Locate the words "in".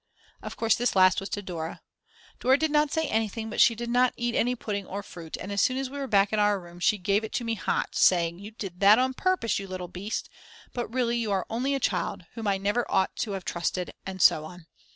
6.33-6.39